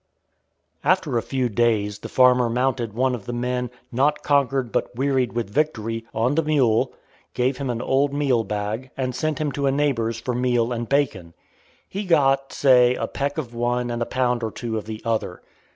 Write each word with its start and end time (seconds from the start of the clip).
After 0.83 1.15
a 1.15 1.21
few 1.21 1.47
days 1.47 1.99
the 1.99 2.09
farmer 2.09 2.49
mounted 2.49 2.93
one 2.93 3.13
of 3.13 3.27
the 3.27 3.33
men, 3.33 3.69
"not 3.91 4.23
conquered, 4.23 4.71
but 4.71 4.95
wearied 4.95 5.33
with 5.33 5.51
victory," 5.53 6.07
on 6.11 6.33
the 6.33 6.41
mule, 6.41 6.91
gave 7.35 7.57
him 7.57 7.69
an 7.69 7.83
old 7.83 8.11
meal 8.11 8.43
bag, 8.43 8.89
and 8.97 9.13
sent 9.15 9.37
him 9.39 9.51
to 9.51 9.67
a 9.67 9.71
neighbor's 9.71 10.19
for 10.19 10.33
meal 10.33 10.71
and 10.73 10.89
bacon. 10.89 11.35
He 11.87 12.03
got, 12.03 12.51
say, 12.51 12.95
a 12.95 13.05
peck 13.05 13.37
of 13.37 13.53
one 13.53 13.91
and 13.91 14.01
a 14.01 14.07
pound 14.07 14.41
or 14.41 14.49
two 14.49 14.75
of 14.75 14.85
the 14.85 15.03
other. 15.05 15.43